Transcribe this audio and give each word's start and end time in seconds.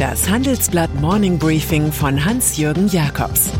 Das 0.00 0.30
Handelsblatt 0.30 0.94
Morning 0.94 1.38
Briefing 1.38 1.92
von 1.92 2.24
Hans-Jürgen 2.24 2.88
Jakobs 2.88 3.50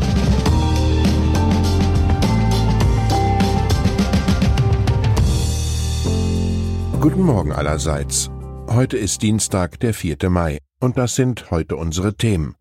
Guten 6.99 7.21
Morgen 7.21 7.51
allerseits. 7.51 8.31
Heute 8.67 8.97
ist 8.97 9.21
Dienstag, 9.21 9.79
der 9.81 9.93
4. 9.93 10.31
Mai, 10.31 10.57
und 10.79 10.97
das 10.97 11.13
sind 11.13 11.51
heute 11.51 11.75
unsere 11.75 12.15
Themen. 12.15 12.55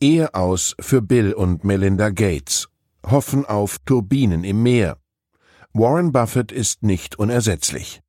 Ehe 0.00 0.34
aus 0.34 0.74
für 0.80 1.00
Bill 1.00 1.32
und 1.32 1.62
Melinda 1.62 2.08
Gates. 2.10 2.68
Hoffen 3.06 3.46
auf 3.46 3.78
Turbinen 3.86 4.42
im 4.42 4.64
Meer. 4.64 4.96
Warren 5.72 6.10
Buffett 6.10 6.50
ist 6.50 6.82
nicht 6.82 7.16
unersetzlich. 7.16 8.00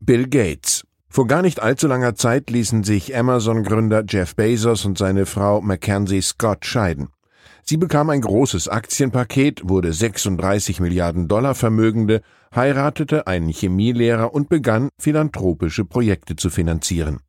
Bill 0.00 0.26
Gates. 0.26 0.85
Vor 1.16 1.26
gar 1.26 1.40
nicht 1.40 1.62
allzu 1.62 1.86
langer 1.86 2.14
Zeit 2.14 2.50
ließen 2.50 2.84
sich 2.84 3.16
Amazon-Gründer 3.16 4.04
Jeff 4.06 4.36
Bezos 4.36 4.84
und 4.84 4.98
seine 4.98 5.24
Frau 5.24 5.62
Mackenzie 5.62 6.20
Scott 6.20 6.66
scheiden. 6.66 7.08
Sie 7.62 7.78
bekam 7.78 8.10
ein 8.10 8.20
großes 8.20 8.68
Aktienpaket, 8.68 9.62
wurde 9.66 9.94
36 9.94 10.78
Milliarden 10.78 11.26
Dollar 11.26 11.54
Vermögende, 11.54 12.20
heiratete 12.54 13.26
einen 13.26 13.48
Chemielehrer 13.48 14.34
und 14.34 14.50
begann, 14.50 14.90
philanthropische 15.00 15.86
Projekte 15.86 16.36
zu 16.36 16.50
finanzieren. 16.50 17.20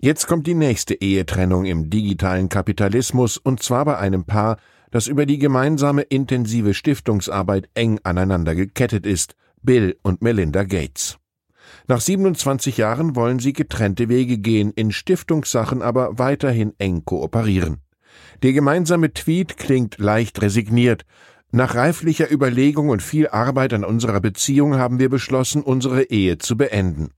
Jetzt 0.00 0.26
kommt 0.26 0.48
die 0.48 0.54
nächste 0.54 0.94
Ehetrennung 0.94 1.66
im 1.66 1.88
digitalen 1.88 2.48
Kapitalismus 2.48 3.36
und 3.36 3.62
zwar 3.62 3.84
bei 3.84 3.96
einem 3.96 4.24
Paar, 4.24 4.56
das 4.90 5.06
über 5.06 5.24
die 5.24 5.38
gemeinsame 5.38 6.02
intensive 6.02 6.74
Stiftungsarbeit 6.74 7.68
eng 7.74 8.00
aneinander 8.02 8.56
gekettet 8.56 9.06
ist, 9.06 9.36
Bill 9.62 9.96
und 10.02 10.20
Melinda 10.20 10.64
Gates. 10.64 11.19
Nach 11.88 12.00
27 12.00 12.76
Jahren 12.76 13.16
wollen 13.16 13.38
sie 13.38 13.52
getrennte 13.52 14.08
Wege 14.08 14.38
gehen, 14.38 14.72
in 14.74 14.92
Stiftungssachen 14.92 15.82
aber 15.82 16.18
weiterhin 16.18 16.72
eng 16.78 17.04
kooperieren. 17.04 17.78
Der 18.42 18.52
gemeinsame 18.52 19.12
Tweet 19.12 19.56
klingt 19.56 19.98
leicht 19.98 20.40
resigniert. 20.40 21.04
Nach 21.52 21.74
reiflicher 21.74 22.30
Überlegung 22.30 22.88
und 22.88 23.02
viel 23.02 23.28
Arbeit 23.28 23.72
an 23.72 23.84
unserer 23.84 24.20
Beziehung 24.20 24.76
haben 24.76 24.98
wir 24.98 25.08
beschlossen, 25.08 25.62
unsere 25.62 26.04
Ehe 26.04 26.38
zu 26.38 26.56
beenden. 26.56 27.10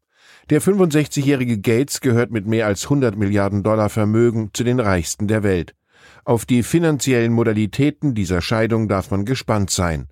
Der 0.51 0.61
65-jährige 0.61 1.59
Gates 1.59 2.01
gehört 2.01 2.31
mit 2.31 2.47
mehr 2.47 2.67
als 2.67 2.85
100 2.85 3.17
Milliarden 3.17 3.63
Dollar 3.63 3.91
Vermögen 3.91 4.51
zu 4.53 4.65
den 4.65 4.81
reichsten 4.81 5.29
der 5.29 5.43
Welt. 5.43 5.75
Auf 6.25 6.47
die 6.47 6.63
finanziellen 6.63 7.33
Modalitäten 7.33 8.15
dieser 8.15 8.41
Scheidung 8.41 8.89
darf 8.89 9.11
man 9.11 9.25
gespannt 9.25 9.71
sein. 9.71 10.09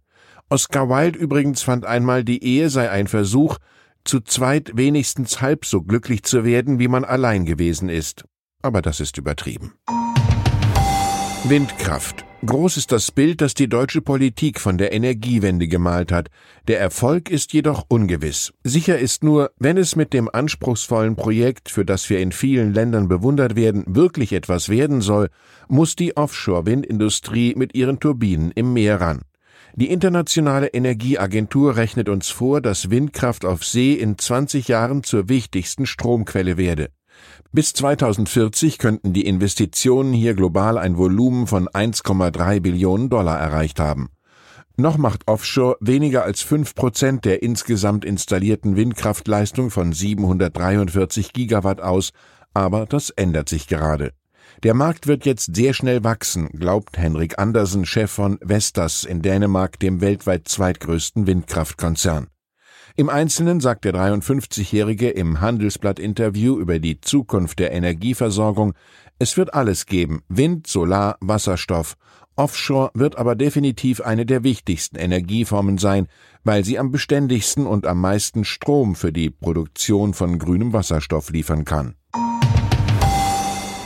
Oscar 0.49 0.89
Wilde 0.89 1.19
übrigens 1.19 1.63
fand 1.63 1.85
einmal, 1.85 2.25
die 2.25 2.45
Ehe 2.45 2.71
sei 2.71 2.91
ein 2.91 3.07
Versuch, 3.07 3.59
zu 4.05 4.21
zweit 4.21 4.73
wenigstens 4.75 5.41
halb 5.41 5.65
so 5.65 5.83
glücklich 5.83 6.23
zu 6.23 6.45
werden, 6.45 6.79
wie 6.79 6.89
man 6.89 7.05
allein 7.05 7.45
gewesen 7.45 7.89
ist. 7.89 8.25
Aber 8.63 8.83
das 8.83 9.01
ist 9.01 9.19
übertrieben. 9.19 9.73
Windkraft. 11.45 12.25
Groß 12.45 12.79
ist 12.79 12.93
das 12.93 13.11
Bild, 13.13 13.43
das 13.43 13.53
die 13.53 13.69
deutsche 13.69 14.01
Politik 14.01 14.61
von 14.61 14.79
der 14.79 14.93
Energiewende 14.93 15.69
gemalt 15.69 16.11
hat. 16.11 16.29
Der 16.69 16.81
Erfolg 16.81 17.31
ist 17.31 17.53
jedoch 17.53 17.85
ungewiss. 17.89 18.53
Sicher 18.65 18.99
ist 18.99 19.23
nur, 19.23 19.51
wenn 19.59 19.77
es 19.77 19.95
mit 19.95 20.15
dem 20.15 20.29
anspruchsvollen 20.33 21.17
Projekt, 21.17 21.69
für 21.69 21.85
das 21.85 22.09
wir 22.09 22.21
in 22.21 22.33
vielen 22.33 22.73
Ländern 22.73 23.09
bewundert 23.09 23.57
werden, 23.57 23.85
wirklich 23.87 24.33
etwas 24.33 24.71
werden 24.71 25.03
soll, 25.03 25.29
muss 25.69 25.97
die 25.97 26.17
Offshore-Windindustrie 26.17 27.55
mit 27.57 27.75
ihren 27.75 28.01
Turbinen 28.01 28.53
im 28.53 28.73
Meer 28.73 29.01
ran. 29.01 29.23
Die 29.77 29.91
Internationale 29.91 30.69
Energieagentur 30.69 31.77
rechnet 31.77 32.09
uns 32.09 32.29
vor, 32.29 32.61
dass 32.61 32.91
Windkraft 32.91 33.45
auf 33.45 33.65
See 33.65 33.95
in 33.95 34.19
20 34.19 34.69
Jahren 34.69 35.05
zur 35.05 35.29
wichtigsten 35.29 35.87
Stromquelle 35.87 36.57
werde. 36.57 36.91
Bis 37.53 37.73
2040 37.73 38.79
könnten 38.79 39.13
die 39.13 39.27
Investitionen 39.27 40.13
hier 40.13 40.35
global 40.35 40.79
ein 40.79 40.97
Volumen 40.97 41.47
von 41.47 41.69
1,3 41.69 42.61
Billionen 42.61 43.11
Dollar 43.11 43.39
erreicht 43.39 43.81
haben. 43.81 44.11
Noch 44.77 44.97
macht 44.97 45.29
Offshore 45.29 45.77
weniger 45.81 46.25
als 46.25 46.41
fünf 46.41 46.75
Prozent 46.75 47.25
der 47.25 47.43
insgesamt 47.43 48.05
installierten 48.05 48.77
Windkraftleistung 48.77 49.71
von 49.71 49.93
743 49.93 51.33
Gigawatt 51.33 51.81
aus, 51.81 52.13
aber 52.55 52.87
das 52.87 53.11
ändert 53.11 53.49
sich 53.49 53.67
gerade. 53.67 54.13
Der 54.63 54.75
Markt 54.75 55.07
wird 55.07 55.25
jetzt 55.25 55.57
sehr 55.57 55.73
schnell 55.73 56.05
wachsen, 56.05 56.49
glaubt 56.49 56.99
Henrik 56.99 57.39
Andersen, 57.39 57.87
Chef 57.87 58.11
von 58.11 58.39
Vestas 58.43 59.05
in 59.05 59.23
Dänemark, 59.23 59.79
dem 59.79 60.03
weltweit 60.03 60.49
zweitgrößten 60.49 61.27
Windkraftkonzern. 61.27 62.27
Im 62.95 63.09
Einzelnen 63.09 63.61
sagt 63.61 63.87
der 63.87 63.95
53-Jährige 63.95 65.09
im 65.09 65.41
Handelsblatt-Interview 65.41 66.59
über 66.59 66.79
die 66.79 67.01
Zukunft 67.01 67.59
der 67.59 67.73
Energieversorgung, 67.73 68.75
es 69.19 69.39
wird 69.39 69.55
alles 69.55 69.87
geben, 69.87 70.23
Wind, 70.29 70.67
Solar, 70.67 71.17
Wasserstoff. 71.21 71.97
Offshore 72.37 72.91
wird 72.93 73.17
aber 73.17 73.37
definitiv 73.37 74.03
eine 74.03 74.27
der 74.27 74.45
wichtigsten 74.45 74.97
Energieformen 74.97 75.79
sein, 75.79 76.07
weil 76.45 76.67
sie 76.67 76.79
am 76.79 76.91
beständigsten 76.91 77.67
und 77.67 77.87
am 77.87 77.99
meisten 77.99 78.45
Strom 78.45 78.95
für 78.95 79.13
die 79.13 79.31
Produktion 79.31 80.13
von 80.13 80.39
grünem 80.39 80.75
Wasserstoff 80.75 81.31
liefern 81.31 81.65
kann. 81.65 81.95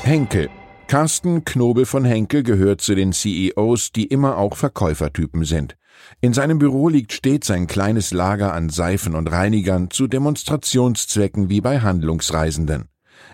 Henkel 0.02 0.50
Carsten 0.94 1.44
Knobel 1.44 1.86
von 1.86 2.04
Henkel 2.04 2.44
gehört 2.44 2.80
zu 2.80 2.94
den 2.94 3.12
CEOs, 3.12 3.90
die 3.90 4.04
immer 4.04 4.38
auch 4.38 4.54
Verkäufertypen 4.54 5.44
sind. 5.44 5.76
In 6.20 6.32
seinem 6.32 6.60
Büro 6.60 6.88
liegt 6.88 7.12
stets 7.12 7.50
ein 7.50 7.66
kleines 7.66 8.12
Lager 8.12 8.52
an 8.54 8.68
Seifen 8.68 9.16
und 9.16 9.26
Reinigern 9.32 9.90
zu 9.90 10.06
Demonstrationszwecken 10.06 11.48
wie 11.48 11.60
bei 11.60 11.80
Handlungsreisenden. 11.80 12.84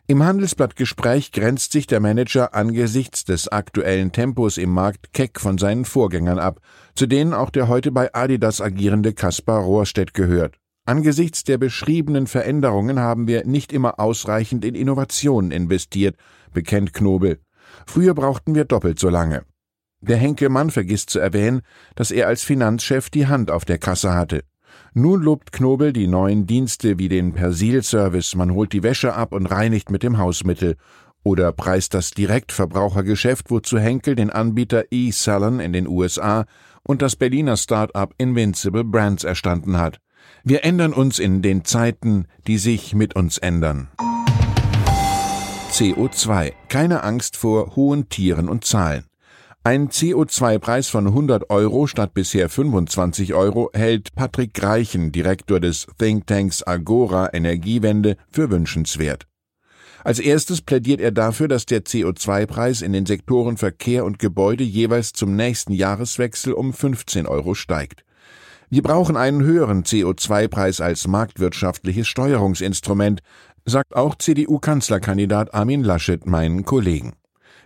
Im 0.06 0.22
Handelsblattgespräch 0.22 1.32
grenzt 1.32 1.72
sich 1.72 1.86
der 1.86 2.00
Manager 2.00 2.54
angesichts 2.54 3.26
des 3.26 3.48
aktuellen 3.48 4.10
Tempos 4.10 4.56
im 4.56 4.70
Markt 4.70 5.12
keck 5.12 5.38
von 5.38 5.58
seinen 5.58 5.84
Vorgängern 5.84 6.38
ab, 6.38 6.60
zu 6.94 7.06
denen 7.06 7.34
auch 7.34 7.50
der 7.50 7.68
heute 7.68 7.92
bei 7.92 8.14
Adidas 8.14 8.62
agierende 8.62 9.12
Kaspar 9.12 9.60
Rohrstedt 9.60 10.14
gehört. 10.14 10.56
Angesichts 10.86 11.44
der 11.44 11.58
beschriebenen 11.58 12.26
Veränderungen 12.26 13.00
haben 13.00 13.28
wir 13.28 13.44
nicht 13.44 13.70
immer 13.70 14.00
ausreichend 14.00 14.64
in 14.64 14.74
Innovationen 14.74 15.50
investiert, 15.50 16.16
bekennt 16.54 16.94
Knobel. 16.94 17.38
Früher 17.86 18.14
brauchten 18.14 18.54
wir 18.54 18.64
doppelt 18.64 18.98
so 18.98 19.08
lange. 19.08 19.44
Der 20.00 20.16
Henkelmann 20.16 20.70
vergisst 20.70 21.10
zu 21.10 21.18
erwähnen, 21.18 21.60
dass 21.94 22.10
er 22.10 22.26
als 22.26 22.42
Finanzchef 22.42 23.10
die 23.10 23.26
Hand 23.26 23.50
auf 23.50 23.64
der 23.64 23.78
Kasse 23.78 24.14
hatte. 24.14 24.42
Nun 24.94 25.22
lobt 25.22 25.52
Knobel 25.52 25.92
die 25.92 26.06
neuen 26.06 26.46
Dienste 26.46 26.98
wie 26.98 27.08
den 27.08 27.32
Persil-Service, 27.32 28.34
man 28.34 28.54
holt 28.54 28.72
die 28.72 28.82
Wäsche 28.82 29.14
ab 29.14 29.32
und 29.32 29.46
reinigt 29.46 29.90
mit 29.90 30.02
dem 30.02 30.18
Hausmittel, 30.18 30.76
oder 31.22 31.52
preist 31.52 31.92
das 31.94 32.12
Direktverbrauchergeschäft, 32.12 33.50
wozu 33.50 33.78
Henkel 33.78 34.14
den 34.14 34.30
Anbieter 34.30 34.84
eSalon 34.90 35.60
in 35.60 35.72
den 35.72 35.86
USA 35.86 36.46
und 36.82 37.02
das 37.02 37.16
Berliner 37.16 37.56
Start-up 37.56 38.14
Invincible 38.16 38.84
Brands 38.84 39.24
erstanden 39.24 39.76
hat. 39.76 40.00
Wir 40.44 40.64
ändern 40.64 40.92
uns 40.94 41.18
in 41.18 41.42
den 41.42 41.64
Zeiten, 41.64 42.26
die 42.46 42.58
sich 42.58 42.94
mit 42.94 43.14
uns 43.16 43.36
ändern. 43.36 43.88
CO2. 45.80 46.52
Keine 46.68 47.04
Angst 47.04 47.38
vor 47.38 47.74
hohen 47.74 48.10
Tieren 48.10 48.50
und 48.50 48.66
Zahlen. 48.66 49.04
Ein 49.64 49.88
CO2-Preis 49.88 50.90
von 50.90 51.06
100 51.06 51.48
Euro 51.48 51.86
statt 51.86 52.12
bisher 52.12 52.50
25 52.50 53.32
Euro 53.32 53.70
hält 53.72 54.14
Patrick 54.14 54.52
Greichen, 54.52 55.10
Direktor 55.10 55.58
des 55.58 55.86
Thinktanks 55.98 56.62
Agora 56.62 57.32
Energiewende, 57.32 58.18
für 58.30 58.50
wünschenswert. 58.50 59.26
Als 60.04 60.18
erstes 60.18 60.60
plädiert 60.60 61.00
er 61.00 61.12
dafür, 61.12 61.48
dass 61.48 61.64
der 61.64 61.82
CO2-Preis 61.82 62.82
in 62.82 62.92
den 62.92 63.06
Sektoren 63.06 63.56
Verkehr 63.56 64.04
und 64.04 64.18
Gebäude 64.18 64.64
jeweils 64.64 65.14
zum 65.14 65.34
nächsten 65.34 65.72
Jahreswechsel 65.72 66.52
um 66.52 66.74
15 66.74 67.26
Euro 67.26 67.54
steigt. 67.54 68.04
Wir 68.72 68.82
brauchen 68.82 69.16
einen 69.16 69.42
höheren 69.42 69.82
CO2-Preis 69.82 70.80
als 70.80 71.08
marktwirtschaftliches 71.08 72.06
Steuerungsinstrument, 72.06 73.20
sagt 73.64 73.94
auch 73.94 74.16
CDU-Kanzlerkandidat 74.16 75.54
Armin 75.54 75.82
Laschet 75.82 76.26
meinen 76.26 76.64
Kollegen. 76.64 77.14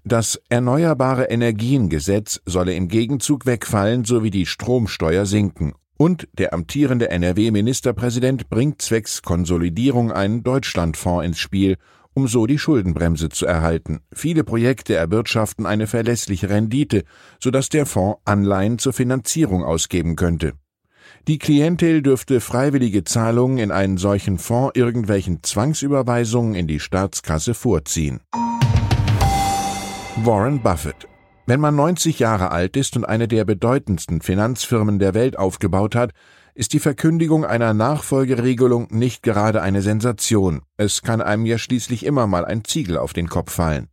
Das 0.04 0.40
Erneuerbare 0.50 1.24
Energiengesetz 1.24 2.40
solle 2.44 2.74
im 2.74 2.88
Gegenzug 2.88 3.46
wegfallen 3.46 4.04
sowie 4.04 4.30
die 4.30 4.44
Stromsteuer 4.44 5.24
sinken. 5.24 5.72
Und 5.96 6.28
der 6.34 6.52
amtierende 6.52 7.10
NRW-Ministerpräsident 7.10 8.50
bringt 8.50 8.82
zwecks 8.82 9.22
Konsolidierung 9.22 10.12
einen 10.12 10.42
Deutschlandfonds 10.42 11.24
ins 11.24 11.38
Spiel, 11.38 11.76
um 12.14 12.28
so 12.28 12.46
die 12.46 12.58
Schuldenbremse 12.58 13.28
zu 13.28 13.46
erhalten. 13.46 14.00
Viele 14.12 14.44
Projekte 14.44 14.94
erwirtschaften 14.94 15.66
eine 15.66 15.86
verlässliche 15.86 16.50
Rendite, 16.50 17.04
sodass 17.40 17.68
der 17.68 17.86
Fonds 17.86 18.20
Anleihen 18.24 18.78
zur 18.78 18.92
Finanzierung 18.92 19.64
ausgeben 19.64 20.16
könnte. 20.16 20.52
Die 21.26 21.38
Klientel 21.38 22.02
dürfte 22.02 22.40
freiwillige 22.40 23.04
Zahlungen 23.04 23.58
in 23.58 23.70
einen 23.70 23.96
solchen 23.96 24.38
Fonds 24.38 24.72
irgendwelchen 24.74 25.42
Zwangsüberweisungen 25.42 26.54
in 26.54 26.66
die 26.66 26.80
Staatskasse 26.80 27.54
vorziehen. 27.54 28.20
Warren 30.16 30.62
Buffett 30.62 31.08
wenn 31.46 31.60
man 31.60 31.76
90 31.76 32.20
Jahre 32.20 32.52
alt 32.52 32.74
ist 32.74 32.96
und 32.96 33.04
eine 33.04 33.28
der 33.28 33.44
bedeutendsten 33.44 34.22
Finanzfirmen 34.22 34.98
der 34.98 35.12
Welt 35.12 35.38
aufgebaut 35.38 35.94
hat, 35.94 36.12
ist 36.54 36.72
die 36.72 36.78
Verkündigung 36.78 37.44
einer 37.44 37.74
Nachfolgeregelung 37.74 38.88
nicht 38.90 39.22
gerade 39.22 39.60
eine 39.60 39.82
Sensation. 39.82 40.62
Es 40.78 41.02
kann 41.02 41.20
einem 41.20 41.44
ja 41.44 41.58
schließlich 41.58 42.06
immer 42.06 42.26
mal 42.26 42.46
ein 42.46 42.64
Ziegel 42.64 42.96
auf 42.96 43.12
den 43.12 43.28
Kopf 43.28 43.52
fallen. 43.52 43.88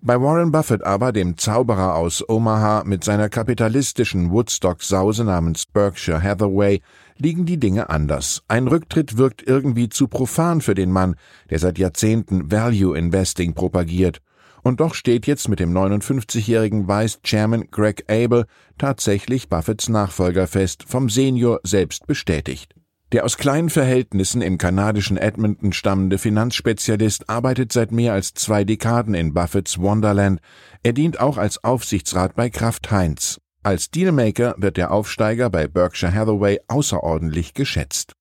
Bei 0.00 0.20
Warren 0.20 0.52
Buffett 0.52 0.84
aber, 0.84 1.12
dem 1.12 1.36
Zauberer 1.36 1.94
aus 1.94 2.22
Omaha 2.28 2.84
mit 2.84 3.04
seiner 3.04 3.28
kapitalistischen 3.28 4.30
Woodstock-Sause 4.30 5.24
namens 5.24 5.66
Berkshire 5.66 6.22
Hathaway, 6.22 6.80
liegen 7.16 7.46
die 7.46 7.58
Dinge 7.58 7.90
anders. 7.90 8.42
Ein 8.48 8.68
Rücktritt 8.68 9.16
wirkt 9.16 9.42
irgendwie 9.46 9.88
zu 9.88 10.08
profan 10.08 10.60
für 10.60 10.74
den 10.74 10.90
Mann, 10.90 11.16
der 11.50 11.58
seit 11.58 11.78
Jahrzehnten 11.78 12.50
Value 12.50 12.96
Investing 12.96 13.54
propagiert. 13.54 14.20
Und 14.62 14.80
doch 14.80 14.94
steht 14.94 15.26
jetzt 15.26 15.48
mit 15.48 15.60
dem 15.60 15.72
59-jährigen 15.72 16.88
Vice 16.88 17.20
Chairman 17.22 17.68
Greg 17.70 18.04
Abel 18.08 18.46
tatsächlich 18.78 19.48
Buffetts 19.48 19.90
Nachfolger 19.90 20.46
fest, 20.46 20.84
vom 20.86 21.10
Senior 21.10 21.60
selbst 21.64 22.06
bestätigt. 22.06 22.74
Der 23.12 23.24
aus 23.24 23.36
kleinen 23.36 23.70
Verhältnissen 23.70 24.42
im 24.42 24.58
kanadischen 24.58 25.16
Edmonton 25.16 25.72
stammende 25.72 26.18
Finanzspezialist 26.18 27.28
arbeitet 27.28 27.72
seit 27.72 27.92
mehr 27.92 28.12
als 28.12 28.34
zwei 28.34 28.64
Dekaden 28.64 29.14
in 29.14 29.34
Buffetts 29.34 29.78
Wonderland. 29.78 30.40
Er 30.82 30.92
dient 30.92 31.20
auch 31.20 31.38
als 31.38 31.62
Aufsichtsrat 31.62 32.34
bei 32.34 32.50
Kraft 32.50 32.90
Heinz. 32.90 33.40
Als 33.62 33.90
Dealmaker 33.90 34.54
wird 34.58 34.76
der 34.76 34.90
Aufsteiger 34.90 35.48
bei 35.48 35.68
Berkshire 35.68 36.12
Hathaway 36.12 36.60
außerordentlich 36.68 37.54
geschätzt. 37.54 38.12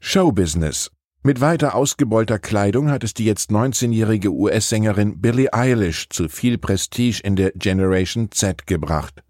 Showbusiness. 0.00 0.90
Mit 1.22 1.40
weiter 1.40 1.74
ausgebeulter 1.74 2.38
Kleidung 2.38 2.90
hat 2.90 3.04
es 3.04 3.12
die 3.12 3.24
jetzt 3.24 3.50
19-jährige 3.50 4.32
US-Sängerin 4.32 5.20
Billie 5.20 5.52
Eilish 5.52 6.08
zu 6.08 6.28
viel 6.28 6.58
Prestige 6.58 7.20
in 7.22 7.36
der 7.36 7.50
Generation 7.52 8.30
Z 8.30 8.66
gebracht. 8.66 9.22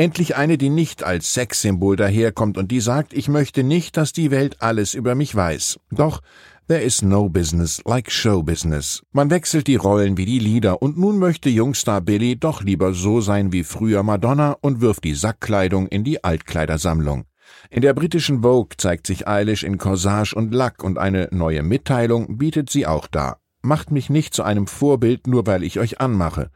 Endlich 0.00 0.36
eine, 0.36 0.58
die 0.58 0.70
nicht 0.70 1.02
als 1.02 1.34
Sexsymbol 1.34 1.96
daherkommt 1.96 2.56
und 2.56 2.70
die 2.70 2.80
sagt, 2.80 3.12
ich 3.12 3.26
möchte 3.26 3.64
nicht, 3.64 3.96
dass 3.96 4.12
die 4.12 4.30
Welt 4.30 4.62
alles 4.62 4.94
über 4.94 5.16
mich 5.16 5.34
weiß. 5.34 5.80
Doch 5.90 6.20
There 6.68 6.80
is 6.80 7.02
no 7.02 7.28
business 7.28 7.82
like 7.84 8.08
show 8.08 8.42
business. 8.42 9.02
Man 9.10 9.30
wechselt 9.30 9.66
die 9.66 9.76
Rollen 9.76 10.16
wie 10.16 10.26
die 10.26 10.38
Lieder 10.38 10.82
und 10.82 10.98
nun 10.98 11.18
möchte 11.18 11.48
Jungstar 11.48 12.00
Billy 12.00 12.36
doch 12.36 12.62
lieber 12.62 12.92
so 12.92 13.20
sein 13.20 13.52
wie 13.52 13.64
früher 13.64 14.02
Madonna 14.04 14.56
und 14.60 14.80
wirft 14.80 15.02
die 15.02 15.14
Sackkleidung 15.14 15.88
in 15.88 16.04
die 16.04 16.22
Altkleidersammlung. 16.22 17.24
In 17.70 17.80
der 17.80 17.94
britischen 17.94 18.42
Vogue 18.42 18.76
zeigt 18.76 19.06
sich 19.06 19.26
Eilish 19.26 19.64
in 19.64 19.78
Corsage 19.78 20.36
und 20.36 20.54
Lack 20.54 20.84
und 20.84 20.98
eine 20.98 21.28
neue 21.32 21.62
Mitteilung 21.62 22.38
bietet 22.38 22.70
sie 22.70 22.86
auch 22.86 23.08
dar. 23.08 23.40
Macht 23.62 23.90
mich 23.90 24.10
nicht 24.10 24.32
zu 24.32 24.44
einem 24.44 24.68
Vorbild, 24.68 25.26
nur 25.26 25.46
weil 25.46 25.64
ich 25.64 25.80
euch 25.80 26.00
anmache. 26.00 26.50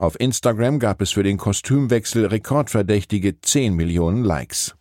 Auf 0.00 0.18
Instagram 0.18 0.78
gab 0.78 1.02
es 1.02 1.10
für 1.10 1.22
den 1.22 1.36
Kostümwechsel 1.36 2.24
rekordverdächtige 2.24 3.38
10 3.42 3.76
Millionen 3.76 4.24
Likes. 4.24 4.74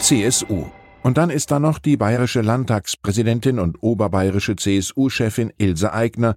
CSU. 0.00 0.64
Und 1.02 1.18
dann 1.18 1.28
ist 1.28 1.50
da 1.50 1.60
noch 1.60 1.78
die 1.78 1.98
bayerische 1.98 2.40
Landtagspräsidentin 2.40 3.58
und 3.58 3.82
oberbayerische 3.82 4.56
CSU-Chefin 4.56 5.52
Ilse 5.58 5.92
Aigner, 5.92 6.36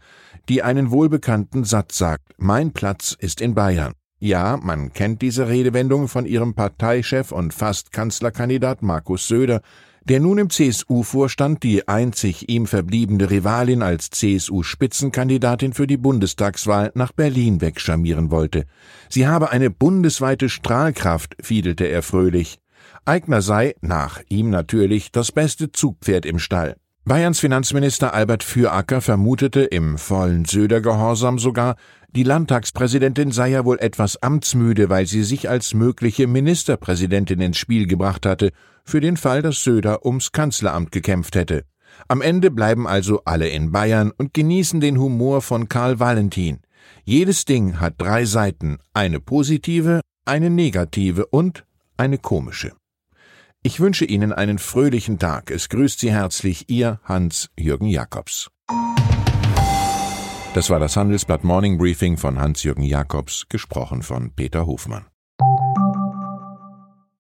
die 0.50 0.64
einen 0.64 0.92
wohlbekannten 0.92 1.64
Satz 1.64 1.98
sagt, 1.98 2.34
mein 2.40 2.74
Platz 2.74 3.16
ist 3.18 3.40
in 3.40 3.56
Bayern. 3.56 3.94
Ja, 4.20 4.58
man 4.62 4.92
kennt 4.92 5.22
diese 5.22 5.48
Redewendung 5.48 6.10
von 6.10 6.26
ihrem 6.26 6.56
Parteichef 6.56 7.32
und 7.32 7.54
fast 7.54 7.94
Kanzlerkandidat 7.94 8.82
Markus 8.82 9.30
Söder, 9.30 9.62
der 10.10 10.22
nun 10.22 10.38
im 10.38 10.50
CSU-Vorstand 10.50 11.64
die 11.64 11.88
einzig 11.88 12.50
ihm 12.50 12.66
verbliebene 12.66 13.30
Rivalin 13.30 13.82
als 13.82 14.10
CSU-Spitzenkandidatin 14.10 15.74
für 15.74 15.86
die 15.86 15.98
Bundestagswahl 15.98 16.92
nach 16.96 17.12
Berlin 17.12 17.60
wegscharmieren 17.60 18.32
wollte. 18.32 18.64
Sie 19.10 19.28
habe 19.28 19.52
eine 19.52 19.70
bundesweite 19.70 20.48
Strahlkraft, 20.48 21.36
fiedelte 21.42 21.86
er 21.86 22.04
fröhlich. 22.04 22.60
Eigner 23.04 23.42
sei, 23.42 23.76
nach 23.82 24.22
ihm 24.30 24.50
natürlich, 24.50 25.12
das 25.12 25.34
beste 25.34 25.72
Zugpferd 25.74 26.26
im 26.26 26.40
Stall. 26.40 26.78
Bayerns 27.08 27.40
Finanzminister 27.40 28.14
Albert 28.14 28.44
Füracker 28.44 29.00
vermutete 29.00 29.62
im 29.62 29.98
vollen 29.98 30.44
Söder-Gehorsam 30.44 31.40
sogar, 31.40 31.78
die 32.10 32.24
Landtagspräsidentin 32.24 33.32
sei 33.32 33.52
ja 33.52 33.64
wohl 33.64 33.80
etwas 33.80 34.22
amtsmüde, 34.22 34.90
weil 34.90 35.06
sie 35.06 35.24
sich 35.24 35.50
als 35.50 35.74
mögliche 35.74 36.28
Ministerpräsidentin 36.28 37.40
ins 37.40 37.60
Spiel 37.60 37.88
gebracht 37.88 38.26
hatte 38.26 38.52
für 38.84 39.00
den 39.00 39.16
Fall, 39.16 39.42
dass 39.42 39.64
Söder 39.64 40.06
ums 40.06 40.34
Kanzleramt 40.34 40.92
gekämpft 40.92 41.36
hätte. 41.36 41.64
Am 42.10 42.22
Ende 42.22 42.52
bleiben 42.52 42.86
also 42.86 43.22
alle 43.24 43.48
in 43.48 43.72
Bayern 43.72 44.12
und 44.18 44.34
genießen 44.34 44.82
den 44.82 45.00
Humor 45.00 45.42
von 45.42 45.70
Karl 45.70 46.02
Valentin. 46.02 46.60
Jedes 47.06 47.46
Ding 47.46 47.80
hat 47.80 47.94
drei 48.00 48.26
Seiten, 48.26 48.80
eine 48.94 49.22
positive, 49.22 50.02
eine 50.26 50.50
negative 50.50 51.26
und 51.28 51.64
eine 51.96 52.18
komische. 52.18 52.74
Ich 53.64 53.80
wünsche 53.80 54.06
Ihnen 54.06 54.34
einen 54.34 54.60
fröhlichen 54.60 55.20
Tag. 55.20 55.52
Es 55.52 55.70
grüßt 55.70 56.00
Sie 56.00 56.12
herzlich 56.12 56.70
Ihr 56.70 57.00
Hans-Jürgen 57.04 57.88
Jakobs. 57.88 58.50
Das 60.54 60.70
war 60.70 60.80
das 60.80 60.96
Handelsblatt 60.96 61.44
Morning 61.44 61.78
Briefing 61.78 62.18
von 62.18 62.40
Hans-Jürgen 62.40 62.84
Jakobs, 62.84 63.48
gesprochen 63.50 64.04
von 64.04 64.32
Peter 64.34 64.66
Hofmann. 64.66 65.06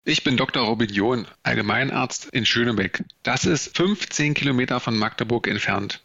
Ich 0.03 0.23
bin 0.23 0.37
Dr. 0.37 0.63
Robin 0.63 0.89
John, 0.89 1.25
Allgemeinarzt 1.41 2.25
in 2.25 2.45
Schönebeck. 2.45 3.03
Das 3.23 3.45
ist 3.45 3.75
15 3.75 4.35
Kilometer 4.35 4.79
von 4.79 4.95
Magdeburg 4.95 5.47
entfernt 5.47 6.04